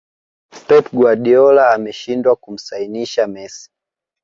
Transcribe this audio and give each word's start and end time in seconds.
pep 0.67 0.85
guardiola 0.97 1.63
ameshindwa 1.75 2.35
kumsainisha 2.35 3.27
messi 3.27 3.69